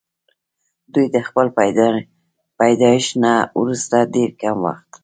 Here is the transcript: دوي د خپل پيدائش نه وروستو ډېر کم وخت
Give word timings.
دوي 0.93 1.05
د 1.15 1.17
خپل 1.27 1.47
پيدائش 2.59 3.05
نه 3.23 3.33
وروستو 3.59 3.99
ډېر 4.15 4.29
کم 4.41 4.57
وخت 4.65 4.91